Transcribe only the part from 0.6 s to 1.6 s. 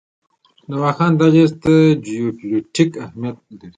د واخان دهلیز